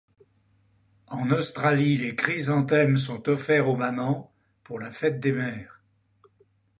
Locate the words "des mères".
5.19-5.83